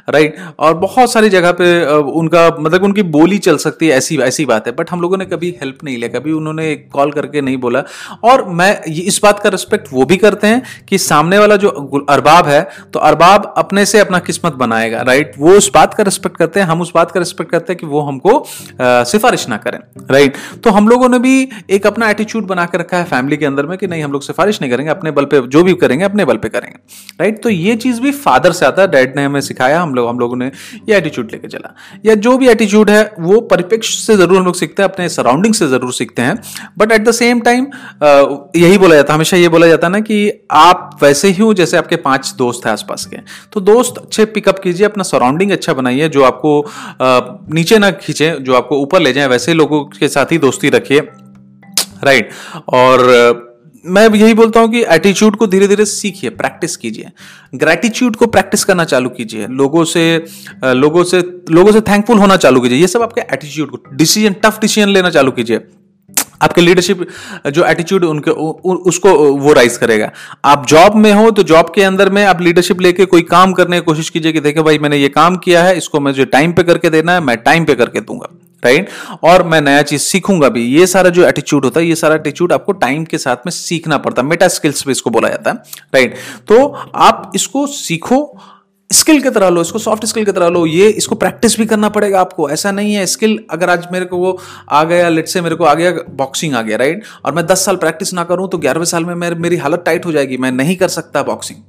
राइट 0.09 0.37
और 0.59 0.75
बहुत 0.79 1.13
सारी 1.13 1.29
जगह 1.29 1.53
पे 1.53 1.85
उनका 2.13 2.47
मतलब 2.59 2.85
उनकी 2.85 3.03
बोली 3.13 3.39
चल 3.39 3.57
सकती 3.59 3.89
है, 3.89 3.97
ऐसी 3.97 4.19
ऐसी 4.23 4.45
बात 4.47 4.67
है। 4.67 4.73
बट 4.75 4.91
हम 4.91 5.01
लोगों 5.01 5.17
ने 5.17 5.25
कभी 5.25 5.51
हेल्प 5.61 5.79
नहीं 5.85 5.97
लिया, 5.97 6.09
कभी 6.11 6.33
उन्होंने 6.33 6.75
कॉल 6.93 7.13
करके 7.13 7.41
नहीं 7.41 7.57
बोला। 7.57 7.83
और 8.25 8.45
मैं 8.51 8.83
इस 8.85 9.21
बात 9.23 9.41
का 9.41 9.49
रिस्पेक्ट 9.49 9.89
वो 9.93 10.05
भी 10.05 10.17
करते 10.17 10.47
हैं 10.47 10.63
कि 10.89 10.99
सामने 10.99 11.39
वाला 11.39 11.57
जो 11.57 11.69
अरबाब 12.11 12.47
है 12.49 12.63
तो 12.93 13.01
अरबाब 13.01 13.53
अपने 13.57 13.87
से 13.87 13.99
अपना 14.01 14.19
किस्मत 14.21 14.55
बनाएगा 14.57 15.03
राइट 15.03 15.35
वो 15.39 15.57
उस 15.57 15.71
बात 15.75 15.95
का 15.95 16.03
रिस्पेक्ट 16.03 16.37
करते 16.37 16.61
हैं, 16.61 16.67
हम 16.67 16.81
उस 16.81 16.93
बात 16.95 17.11
का 17.11 17.21
रिस्पेक्ट 17.21 17.51
करते 17.51 17.73
हैं 17.73 17.79
कि 17.81 17.87
वो 17.87 18.01
हमको 18.03 18.45
सिफारिश 18.81 19.49
ना 19.49 19.57
करें 19.59 19.79
राइट 20.11 20.37
तो 20.65 20.71
हम 20.71 20.89
लोगों 20.89 21.09
ने 21.09 21.19
भी 21.19 21.49
एक 21.73 21.87
अपना 21.87 22.09
एटीट्यूड 22.11 22.47
बना 22.47 22.65
के 22.67 22.79
रखा 22.79 22.97
है 22.97 23.05
फैमिली 23.07 23.37
के 23.37 23.47
अंदर 23.47 23.67
में 23.67 23.77
कि 23.79 23.87
नहीं, 23.87 24.03
हम 24.03 24.13
लोग 24.13 24.23
सिफारिश 24.23 24.61
नहीं 24.61 24.71
करेंगे, 24.71 24.91
अपने 24.91 25.11
बल 25.11 25.25
पे 25.25 25.41
जो 25.49 25.63
भी 25.63 25.75
करेंगे, 25.75 26.05
अपने 26.05 26.25
बल 26.25 26.37
पे 26.37 26.49
करेंगे। 26.49 26.79
राइट 27.21 27.43
तो 27.43 27.49
ये 27.49 27.75
चीज़ 27.77 28.01
भी 28.01 28.11
फादर 28.13 28.53
से 28.53 28.67
आता 28.67 28.83
है 28.83 28.89
डैड 28.89 29.17
ने 29.17 29.25
हमें 29.25 29.41
सिखाया, 29.41 29.81
हम 29.81 29.95
लोग, 29.95 30.09
हम 30.09 30.19
लोगों 30.19 30.37
ने 30.37 30.51
ये 30.89 30.97
एटीट्यूड 30.97 31.31
लेके 31.33 31.49
चला। 31.49 31.75
या 32.07 32.15
जो 32.17 32.37
भी 32.39 32.49
एटीट्यूड 32.49 32.91
है, 32.91 33.03
वो 33.21 33.41
परिप्रेक्ष्य 33.43 33.97
से 33.97 34.17
ज़रूर 34.17 34.39
हम 34.39 34.45
लोग 34.45 34.55
सीखते 34.55 34.83
हैं, 34.83 34.89
अपने 34.91 35.09
सराउंडिंग 35.09 35.55
से 35.55 35.69
ज़रूर 35.69 35.93
सीखते 35.93 36.23
हैं। 36.23 36.37
But 36.79 36.93
at 36.93 37.05
the 37.05 37.13
same 37.13 37.41
time 37.41 37.67
यही 38.57 38.79
बोला 38.79 38.95
जाता 38.95 39.15
हमेशा 39.15 39.37
ये 39.37 39.49
बोला 39.49 39.67
जाता 39.67 39.87
है 39.87 39.93
ना 39.93 40.01
कि 40.03 40.47
आप 40.53 40.99
वैसे 41.03 41.29
ही 41.29 41.43
हो 41.43 41.53
जैसे 41.55 41.77
आपके 41.77 41.97
पाँच 41.99 42.35
दोस्त 42.39 42.67
हैं 42.67 42.73
आसपास 42.73 43.07
के। 43.07 43.17
तो 43.53 43.61
दोस्त 43.63 43.99
अच्छे 43.99 44.25
पिकअप 44.27 44.59
कीजिए, 44.59 44.87
अपना 44.87 45.03
सराउंडिंग 45.05 45.51
अच्छा 45.53 45.73
बनाइए, 45.73 46.09
जो 46.09 46.23
आपको 46.25 46.65
नीचे 47.55 47.79
ना 47.79 47.91
खींचे, 47.93 48.31
जो 48.41 48.55
आपको 48.55 48.79
ऊपर 48.79 49.01
ले 49.01 49.13
जाए, 49.13 49.27
वैसे 49.29 49.55
लोगों 49.55 49.85
के 49.99 50.09
साथ 50.09 50.33
ही 50.33 50.39
दोस्ती 50.39 50.71
रखिए। 50.71 51.01
राइट 52.03 52.31
और 52.71 53.51
मैं 53.85 54.09
यही 54.11 54.35
बोलता 54.35 54.61
हूँ 54.61 54.71
कि 54.71 54.83
एटीट्यूड 54.87 55.37
को 55.37 55.47
धीरे 55.47 55.69
धीरे 55.69 55.85
सीखिए 55.85 56.31
प्रैक्टिस 56.33 56.77
कीजिए। 56.77 57.09
ग्रेटिट्यूड 57.55 58.17
को 58.17 58.27
प्रैक्टिस 58.27 58.65
करना 58.65 58.85
चालू 58.85 59.09
कीजिए। 59.11 59.47
लोगों 59.53 59.85
से 59.85 60.03
लोगों 60.65 61.05
से 61.05 61.21
लोगों 61.51 61.73
से 61.73 61.81
थैंकफुल 61.83 62.19
होना 62.19 62.37
चालू 62.37 62.61
कीजिए। 62.61 62.79
ये 62.79 62.87
सब 62.87 63.03
आपके 63.03 63.21
एटीट्यूड 63.23 63.71
को 63.71 63.79
डिसीज़न 63.95 64.35
टफ 64.45 64.61
डिसीज़न 64.61 64.89
लेना 64.89 65.11
चालू 65.11 65.31
कीजिए। 65.31 65.61
आपके 66.43 66.61
लीडरशिप 66.61 67.07
जो 67.49 67.65
एटीट्यूड 67.65 68.05
उनके 68.05 68.31
उ, 68.31 68.53
उसको 68.87 69.13
वो 69.35 69.53
राइज 69.53 69.77
करेगा। 69.77 70.11
आप 70.45 70.67
जॉब 70.69 70.97
में 70.97 71.13
हो 71.13 71.31
तो 71.31 71.43
जॉब 71.43 71.73
के 71.75 71.83
अंदर 71.83 72.11
में 72.11 72.25
आप 72.25 72.41
लीडरशिप 72.41 72.81
लेके 72.81 73.05
कोई 73.07 73.23
काम 73.31 73.53
करने 73.53 73.77
की 73.77 73.85
कोशिश 73.85 74.11
कीजिए 74.11 74.33
कि 74.33 74.41
देखे 74.41 74.63
भाई 74.63 74.79
मैंने 74.79 74.97
ये 74.97 75.09
काम 75.11 75.37
किया 75.37 75.63
है 75.65 75.77
इसको 75.77 76.01
मुझे 76.01 76.25
टाइम 76.27 76.53
पे 76.53 76.63
करके 76.63 76.91
देना 76.91 77.13
है 77.13 77.21
मैं 77.21 77.37
टाइम 77.43 77.65
पे 77.65 77.75
करके 77.75 78.01
दूँगा। 78.01 78.29
राइट? 78.63 78.89
और 79.25 79.43
मैं 79.45 79.61
नया 79.61 79.83
चीज़ 79.83 80.03
सीखूँगा 80.03 80.49
भी। 80.49 80.65
ये 80.69 80.87
सारा 80.87 81.11
जो 81.11 81.27
एटीट्यूड 81.27 81.65
होता 81.65 81.81
है, 81.81 81.87
ये 81.87 81.95
सारा 81.97 82.15
एटीट्यूड 82.15 82.53
आपको 82.53 82.73
टाइम 82.75 83.05
के 83.05 83.19
साथ 83.19 83.47
में 83.47 83.51
सीखना 83.53 83.99
पड़ता 83.99 84.23
है। 84.23 84.29
मेटा 84.29 84.49
स्किल्स 84.51 84.87
भी 84.87 84.93
इसको 84.93 85.11
बोला 85.11 85.29
जाता 85.29 85.51
है। 85.51 85.57
राइट 85.95 86.15
तो 86.49 86.65
आप 86.97 87.31
इसको 87.35 87.67
सीखो 87.69 88.39
स्किल 88.91 89.21
की 89.23 89.31
तरह 89.31 89.49
लो, 89.49 89.61
इसको 89.61 89.79
सॉफ्ट 89.79 90.05
स्किल 90.07 90.25
की 90.25 90.33
तरह 90.33 90.49
लो। 90.49 90.65
ये 90.67 90.89
इसको 90.91 91.15
प्रैक्टिस 91.15 91.59
भी 91.59 91.67
करना 91.67 91.89
पड़ेगा 91.89 92.21
आपको। 92.21 92.49
ऐसा 92.51 92.71
नहीं 92.73 92.95
है 92.95 93.05
स्किल 93.07 93.39
अगर 93.51 93.71
आज 93.71 93.87
मेरे 93.93 94.05
को 94.05 94.17
वो 94.17 94.39
आ 94.71 94.83
गया 94.85 95.09
लेट 95.09 95.29
से 95.29 95.41
मेरे 95.41 95.57
को 95.57 95.65
आ 95.65 95.75
गया 95.75 95.93
बॉक्सिंग 96.11 96.55
आ 96.55 96.63
गया 96.63 96.77
राइट 96.77 97.05
और 97.25 97.35
मैं 97.35 97.47
दस 97.47 97.65
साल 97.65 97.77
प्रैक्टिस 97.77 98.13
ना 98.15 98.25
करूँ 98.25 98.49
तो 98.49 98.59
ग्यारहवें 98.59 98.87
साल 98.87 99.05
में 99.05 99.15
मेरी 99.15 99.57
हालत 99.57 99.83
टाइट 99.87 100.07
हो 100.07 100.13
जाएगी। 100.13 100.37
मैं 100.37 100.53
नहीं 100.53 100.77
कर 100.77 100.89
सकता 100.91 101.23
बॉक्सिंग 101.23 101.63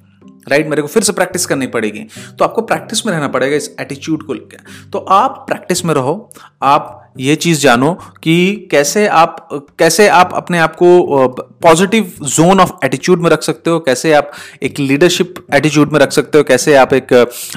राइट 0.47 0.67
मेरे 0.67 0.81
को 0.81 0.87
फिर 0.87 1.03
से 1.03 1.13
प्रैक्टिस 1.13 1.45
करनी 1.45 1.67
पड़ेगी। 1.67 2.05
तो 2.39 2.45
आपको 2.45 2.61
प्रैक्टिस 2.63 3.05
में 3.05 3.13
रहना 3.13 3.27
पड़ेगा 3.27 3.55
इस 3.55 3.75
एटीट्यूड 3.81 4.25
को 4.25 4.33
लेकर 4.33 4.89
तो 4.91 4.99
आप 5.11 5.43
प्रैक्टिस 5.47 5.85
में 5.85 5.93
रहो। 5.93 6.29
आप 6.63 6.99
ये 7.19 7.35
चीज़ 7.35 7.59
जानो 7.61 7.91
कि 8.23 8.67
कैसे 8.71 9.05
आप 9.07 9.47
कैसे 9.79 10.07
आप 10.09 10.31
अपने 10.33 10.59
आप 10.59 10.75
को 10.75 11.27
पॉजिटिव 11.63 12.11
जोन 12.23 12.59
ऑफ़ 12.59 12.71
एटीट्यूड 12.85 13.21
में 13.21 13.29
रख 13.29 13.41
सकते 13.41 13.69
हो। 13.69 13.79
कैसे 13.79 14.13
आप 14.13 14.31
एक 14.63 14.79
लीडरशिप 14.79 15.33
एटीट्यूड 15.53 15.91
में 15.93 15.99
रख 15.99 16.11
सकते 16.11 16.37
हो। 16.37 16.43
कैसे 16.43 16.75
आप 16.75 16.93
एक 16.93 17.13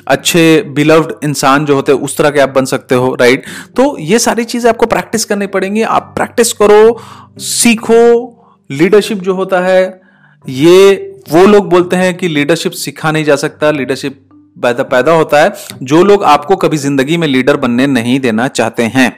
अच्छे 0.09 0.63
बिलव्ड 0.69 1.13
इंसान 1.25 1.65
जो 1.67 1.75
होते 1.75 1.93
हैं, 1.93 2.01
उस 2.01 2.17
तरह 2.19 2.31
के 2.31 2.41
आप 2.41 2.49
बन 2.51 2.65
सकते 2.65 2.95
हो। 2.95 3.15
राइट 3.15 3.45
तो 3.77 3.97
ये 3.99 4.19
सारी 4.19 4.45
चीज़ें 4.45 4.71
आपको 4.71 4.87
प्रैक्टिस 4.87 5.25
करनी 5.25 5.47
पड़ेंगी। 5.49 5.83
आप 5.83 6.13
प्रैक्टिस 6.17 6.53
करो, 6.53 6.99
सीखो। 7.39 8.33
लीडरशिप 8.71 9.19
जो 9.19 9.35
होता 9.35 9.61
है, 9.61 10.01
ये 10.45 11.16
वो 11.27 11.45
लोग 11.47 11.69
बोलते 11.71 11.97
हैं 11.97 12.15
कि 12.17 12.29
लीडरशिप 12.29 12.73
सीखा 12.75 13.11
नहीं 13.13 13.25
जा 13.25 13.37
सकता 13.37 13.71
लीडरशिप 13.71 14.23
पैदा 14.57 15.13
होता 15.13 15.43
है। 15.43 15.53
जो 15.83 16.03
लोग 16.05 16.25
आपको 16.25 16.57
कभी 16.57 16.77
ज़िंदगी 16.77 17.17
में 17.17 17.27
लीडर 17.29 17.57
बनने 17.57 17.87
नहीं 17.89 18.19
देना 18.21 18.49
चाहते 18.51 18.83
हैं 18.85 19.11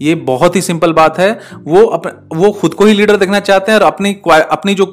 ये 0.00 0.14
बहुत 0.24 0.56
ही 0.56 0.60
सिंपल 0.62 0.92
बात 0.92 1.18
है। 1.18 1.30
वो 1.64 1.84
अप, 1.86 2.26
वो 2.34 2.50
खुद 2.52 2.74
को 2.74 2.84
ही 2.84 2.94
लीडर 2.94 3.16
देखना 3.16 3.40
चाहते 3.40 3.72
हैं 3.72 3.78
और 3.78 3.84
अपनी 3.84 4.12
अपनी 4.26 4.74
जो 4.74 4.86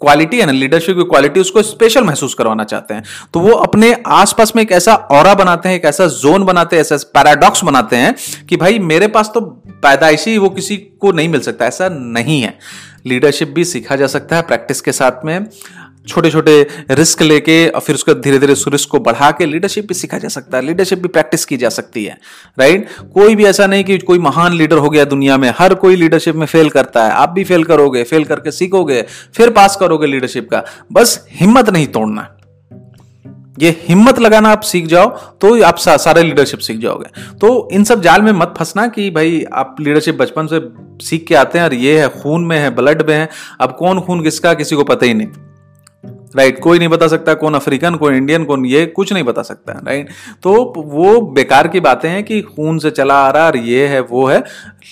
क्वालिटी 0.00 0.38
है 0.40 0.46
ना 0.46 0.52
लीडरशिप 0.52 0.96
की 0.96 1.04
क्वालिटी 1.04 1.40
उसको 1.40 1.62
स्पेशल 1.62 2.04
महसूस 2.04 2.34
करवाना 2.34 2.64
चाहते 2.64 2.94
हैं। 2.94 3.02
तो 3.34 3.40
वो 3.40 3.52
अपने 3.52 3.92
आसपास 4.06 4.52
में 4.56 4.62
एक 4.62 4.72
ऐसा 4.72 4.94
और 4.94 5.34
बनाते 5.34 5.68
हैं 5.68 5.76
एक 5.76 5.84
ऐसा 5.84 6.06
जोन 6.06 6.44
बनाते 6.44 6.76
हैं 6.76 6.80
ऐसा 6.80 6.96
पैराडॉक्स 7.14 7.64
बनाते 7.64 7.96
हैं 7.96 8.14
कि 8.48 8.56
भाई 8.56 8.78
मेरे 8.80 9.08
पास 9.08 9.30
तो 9.34 9.40
पैदाइशी 9.82 10.36
वो 10.38 10.48
किसी 10.50 10.76
को 10.76 11.12
नहीं 11.12 11.28
मिल 11.28 11.40
सकता 11.40 11.66
ऐसा 11.66 11.88
नहीं 11.88 12.40
है। 12.42 12.58
लीडरशिप 13.06 13.48
भी 13.48 13.64
सीखा 13.64 13.96
जा 13.96 14.06
सकता 14.06 14.36
है 14.36 14.42
प्रैक्टिस 14.42 14.80
के 14.80 14.92
साथ 14.92 15.24
में। 15.24 15.38
छोटे 16.08 16.30
छोटे 16.30 16.66
रिस्क 16.90 17.22
लेके 17.22 17.68
और 17.68 17.80
फिर 17.80 17.94
उसको 17.94 18.14
धीरे 18.14 18.38
धीरे 18.38 18.54
रिस्क 18.68 18.90
को 18.90 18.98
बढ़ा 18.98 19.30
के 19.30 19.46
लीडरशिप 19.46 19.88
भी 19.88 19.94
सीखा 19.94 20.18
जा 20.18 20.28
सकता 20.28 20.58
है 20.58 20.64
लीडरशिप 20.64 20.98
भी 20.98 21.08
प्रैक्टिस 21.08 21.44
की 21.44 21.56
जा 21.56 21.68
सकती 21.68 22.04
है 22.04 22.18
राइट 22.58 22.88
कोई 23.14 23.34
भी 23.34 23.44
ऐसा 23.44 23.66
नहीं 23.66 23.84
कि 23.84 23.98
कोई 23.98 24.18
महान 24.18 24.52
लीडर 24.52 24.76
हो 24.76 24.90
गया 24.90 25.04
दुनिया 25.04 25.38
में 25.38 25.54
हर 25.58 25.74
कोई 25.74 25.96
लीडरशिप 25.96 26.34
में 26.34 26.46
फेल 26.46 26.68
करता 26.68 27.04
है 27.04 27.10
आप 27.10 27.30
भी 27.30 27.44
फेल 27.44 27.64
करोगे 27.64 28.02
फेल 28.02 28.24
करके 28.24 28.50
सीखोगे 28.50 29.02
फिर 29.34 29.50
पास 29.50 29.76
करोगे 29.76 30.06
लीडरशिप 30.06 30.50
का 30.50 30.64
बस 30.92 31.26
हिम्मत 31.30 31.70
नहीं 31.70 31.86
तोड़ना 31.86 32.30
ये 33.58 33.84
हिम्मत 33.88 34.18
लगाना 34.18 34.48
आप 34.48 34.60
सीख 34.60 34.86
जाओ 34.86 35.06
तो 35.08 35.62
आप 35.62 35.76
सा, 35.76 35.96
सारे 35.96 36.22
लीडरशिप 36.22 36.58
सीख 36.58 36.76
जाओगे। 36.76 37.36
तो 37.38 37.68
इन 37.72 37.84
सब 37.84 38.00
जाल 38.00 38.22
में 38.22 38.32
मत 38.32 38.54
फंसना 38.58 38.86
कि 38.86 39.10
भाई 39.10 39.44
आप 39.54 39.76
लीडरशिप 39.80 40.14
बचपन 40.14 40.46
से 40.46 40.60
सीख 41.04 41.26
के 41.26 41.34
आते 41.34 41.58
हैं 41.58 41.66
और 41.66 41.74
ये 41.74 42.00
है 42.00 42.08
खून 42.08 42.44
में 42.44 42.58
है 42.58 42.70
ब्लड 42.70 43.08
में 43.08 43.16
है 43.16 43.28
अब 43.60 43.76
कौन 43.78 44.00
खून 44.00 44.22
किसका 44.22 44.54
किसी 44.54 44.76
को 44.76 44.84
पता 44.84 45.06
ही 45.06 45.14
नहीं। 45.14 45.28
राइट 46.34 46.60
कोई 46.60 46.78
नहीं 46.78 46.88
बता 46.88 47.08
सकता 47.08 47.34
कौन 47.34 47.54
अफ्रीकन, 47.54 47.94
कौन 47.94 48.14
इंडियन 48.14 48.44
कौन 48.44 48.66
ये, 48.66 48.84
कुछ 48.86 49.12
नहीं 49.12 49.24
बता 49.24 49.42
सकता 49.42 49.80
राइट 49.84 50.08
तो 50.42 50.52
वो 50.76 51.20
बेकार 51.32 51.68
की 51.68 51.80
बातें 51.80 52.08
हैं 52.08 52.22
कि 52.24 52.40
खून 52.42 52.78
से 52.78 52.90
चला 52.90 53.14
आ 53.16 53.30
रहा 53.30 53.46
और 53.46 53.56
ये 53.56 53.86
है, 53.86 54.00
वो 54.02 54.26
है। 54.26 54.42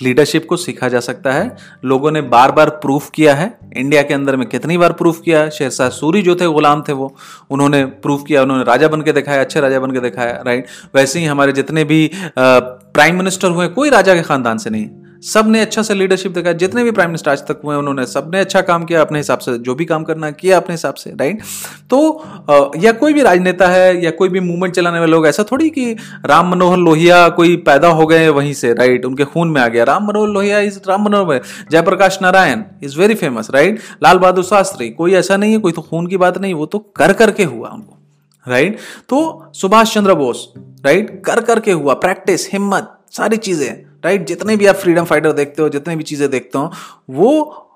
लीडरशिप 0.03 0.47
को 0.49 0.57
सीखा 0.57 0.89
जा 0.89 1.01
सकता 1.01 1.33
है। 1.33 1.57
लोगों 1.85 2.11
ने 2.11 2.21
बार 2.23 2.53
बार 2.53 2.71
प्रूफ 2.83 3.09
किया 3.11 3.35
है। 3.35 3.53
इंडिया 3.77 4.03
के 4.03 4.15
अंदर 4.15 4.37
में 4.37 4.47
कितनी 4.49 4.79
बार 4.79 4.93
प्रूफ 4.93 5.21
किया 5.21 5.41
है? 5.41 5.51
शेरशाह 5.51 5.89
सूरी 5.91 6.23
जो 6.23 6.35
थे, 6.35 6.47
गुलाम 6.49 6.83
थे 6.89 6.93
वो। 6.93 7.15
उन्होंने 7.51 7.85
प्रूफ 7.85 8.25
किया, 8.29 8.43
उन्होंने 8.43 8.65
राजा 8.65 8.89
बन 8.89 9.03
के 9.03 9.13
दिखाया, 9.13 9.41
अच्छे 9.41 9.61
राजा 9.61 9.81
बन 9.81 9.91
के 9.91 10.01
दिखाया 10.01 10.43
राइट 10.47 10.67
वैसे 10.95 11.19
ही 11.19 11.25
हमारे 11.27 11.53
जितने 11.53 11.85
भी 11.85 12.11
प्राइम 12.39 13.17
मिनिस्टर 13.17 13.51
हुए, 13.51 13.69
कोई 13.69 13.91
राजा 13.91 14.15
के 14.15 14.23
खानदान 14.23 14.59
से 14.59 14.71
नहीं। 14.71 14.89
सबने 15.23 15.61
अच्छा 15.61 15.83
से 15.83 15.95
लीडरशिप 15.95 16.33
दिखाया 16.33 16.53
जितने 16.57 16.83
भी 16.85 16.91
प्राइम 16.91 17.11
मिनिस्टर 17.11 17.31
आज 17.31 17.43
तक 17.49 17.61
हुए 17.65 17.77
उन्होंने 17.77 18.07
सबने 18.07 18.41
अच्छा 18.41 18.61
काम 18.63 18.85
किया 18.85 19.01
अपने 19.01 19.19
हिसाब 19.19 19.39
से, 19.39 19.57
जो 19.59 19.75
भी 19.75 19.85
काम 19.85 20.05
करना 20.05 20.31
किया 20.33 20.57
अपने 20.57 20.75
हिसाब 20.75 20.95
से 20.95 21.11
राइट 21.11 21.43
तो 21.91 22.73
या 22.83 22.93
कोई 22.93 23.13
भी 23.13 23.23
राजनेता 23.23 23.67
है, 23.69 24.05
या 24.05 24.11
कोई 24.11 24.29
भी 24.29 24.41
मूवमेंट 24.41 24.75
चलाने 24.75 25.01
वाले 25.01 25.13
लोग, 25.13 25.27
ऐसा 25.27 25.45
थोड़ी 25.53 25.69
कि 25.71 25.93
राम 26.27 26.51
मनोहर 26.51 26.79
लोहिया 26.79 27.29
कोई 27.31 27.57
पैदा 27.67 27.89
हो 27.91 28.07
गए 28.07 28.29
वहीं 28.31 28.53
से 28.55 28.73
राइट 28.75 29.05
उनके 29.05 29.25
खून 29.27 29.49
में 29.49 29.61
आ 29.61 29.69
गया। 29.69 29.85
Ram 29.85 30.07
Manohar 30.09 30.29
Lohia 30.29 30.59
is 30.61 30.79
Ram 30.89 31.05
Manohar 31.05 31.41
Jayaprakash 31.71 32.19
Narayan 32.23 32.63
is 32.83 32.99
very 32.99 33.15
famous 33.15 33.51
right 33.51 33.81
Lal 34.03 34.19
Bahadur 34.19 34.45
Shastri, 34.45 34.91
कोई 34.91 35.15
ऐसा 35.15 35.37
नहीं 35.37 35.53
है, 35.53 35.59
कोई 35.59 35.73
तो 35.73 35.83
खून 35.83 36.07
की 36.07 36.17
बात 36.17 36.39
नहीं, 36.39 36.55
वो 36.55 36.67
तो 36.67 36.79
कर 36.97 37.13
करके 37.13 37.45
हुआ 37.45 37.69
उनको 37.69 37.99
राइट 38.47 38.79
तो 39.09 39.53
सुभाष 39.55 39.95
चंद्र 39.95 40.15
बोस 40.15 40.53
राइट 40.85 41.23
कर 41.25 41.41
करके 41.43 41.73
हुआ 41.73 41.95
प्रैक्टिस 41.97 42.49
हिम्मत, 42.53 42.93
सारी 43.13 43.37
चीज़ें। 43.39 43.92
राइट 44.05 44.27
जितने 44.27 44.57
भी 44.57 44.67
आप 44.67 44.75
फ्रीडम 44.75 45.05
फाइटर 45.05 45.33
देखते 45.33 45.63
हो, 45.63 45.69
जितने 45.69 45.97
भी 45.97 46.03
चीज़ें 46.03 46.31
देखते 46.31 46.59
हो, 46.59 46.73
वो 47.11 47.69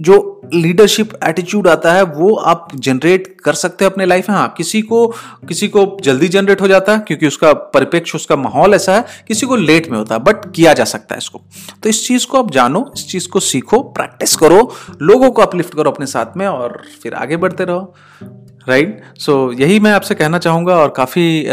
जो 0.00 0.40
लीडरशिप 0.54 1.12
एटीट्यूड 1.24 1.68
आता 1.68 1.92
है, 1.92 2.02
वो 2.02 2.34
आप 2.34 2.68
जनरेट 2.74 3.40
कर 3.44 3.52
सकते 3.52 3.84
हो 3.84 3.90
अपने 3.90 4.06
लाइफ 4.06 4.28
में। 4.30 4.36
हाँ 4.36 4.54
किसी 4.56 4.82
को 4.82 5.06
किसी 5.48 5.68
को 5.68 5.96
जल्दी 6.02 6.28
जनरेट 6.28 6.60
हो 6.60 6.68
जाता 6.68 6.92
है, 6.92 6.98
क्योंकि 6.98 7.26
उसका 7.26 7.52
परिपेक्ष, 7.52 8.14
उसका 8.14 8.36
माहौल 8.36 8.74
ऐसा 8.74 8.96
है, 8.96 9.04
किसी 9.28 9.46
को 9.46 9.56
लेट 9.56 9.90
में 9.90 9.98
होता 9.98 10.14
है 10.14 10.22
बट 10.22 10.52
किया 10.54 10.74
जा 10.74 10.84
सकता 10.84 11.14
है 11.14 11.18
इसको। 11.18 11.40
तो 11.82 11.88
इस 11.88 12.06
चीज़ 12.08 12.26
को 12.26 12.38
आप 12.38 12.50
जानो, 12.50 12.90
इस 12.94 13.08
चीज़ 13.08 13.28
को 13.28 13.40
सीखो 13.40 13.80
प्रैक्टिस 13.80 14.36
करो, 14.36 14.72
लोगों 15.02 15.30
को 15.30 15.42
अपलिफ्ट 15.42 15.74
करो 15.74 15.90
अपने 15.90 16.06
साथ 16.06 16.36
में, 16.36 16.46
और 16.46 16.82
फिर 17.02 17.14
आगे 17.14 17.36
बढ़ते 17.36 17.64
रहो। 17.64 17.94
Right 18.68 18.88
right? 18.88 19.20
सो 19.20 19.32
so, 19.52 19.60
यही 19.60 19.80
मैं 19.80 19.92
आपसे 19.92 20.14
कहना 20.14 20.38
चाहूँगा 20.38 20.76
और 20.76 20.88
काफ़ी 20.96 21.44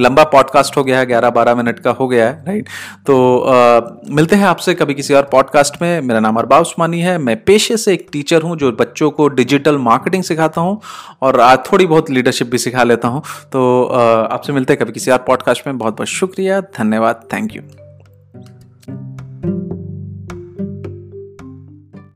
लंबा 0.00 0.24
पॉडकास्ट 0.24 0.76
हो 0.76 0.84
गया 0.84 0.98
है 0.98 1.06
ग्यारह 1.06 1.30
बारह 1.30 1.54
मिनट 1.54 1.78
का 1.78 1.90
हो 1.90 2.08
गया 2.08 2.28
है 2.28 2.44
राइट 2.46 2.68
तो 3.06 3.16
uh, 3.48 4.10
मिलते 4.10 4.36
हैं 4.36 4.46
आपसे 4.46 4.74
कभी 4.74 4.94
किसी 4.94 5.14
और 5.14 5.22
पॉडकास्ट 5.22 5.80
में। 5.82 6.00
मेरा 6.00 6.20
नाम 6.20 6.36
अरबा 6.36 6.58
उस्मानी 6.58 7.00
है। 7.00 7.18
मैं 7.18 7.36
पेशे 7.44 7.76
से 7.76 7.92
एक 7.94 8.08
टीचर 8.12 8.42
हूँ 8.42 8.56
जो 8.56 8.72
बच्चों 8.72 9.10
को 9.10 9.28
डिजिटल 9.28 9.78
मार्केटिंग 9.78 10.22
सिखाता 10.22 10.60
हूँ 10.60 10.80
और 11.22 11.40
थोड़ी 11.72 11.86
बहुत 11.86 12.10
लीडरशिप 12.10 12.50
भी 12.50 12.58
सिखा 12.58 12.82
लेता 12.82 13.08
हूँ। 13.08 13.22
तो 13.52 13.84
आपसे 14.32 14.52
मिलते 14.52 14.72
हैं 14.72 14.82
कभी 14.82 14.92
किसी 14.92 15.10
और 15.10 15.24
पॉडकास्ट 15.26 15.66
में। 15.66 15.78
बहुत 15.78 15.94
बहुत 15.94 16.08
शुक्रिया। 16.08 16.60
धन्यवाद। 16.60 17.28
Thank 17.32 17.56
you 17.56 17.85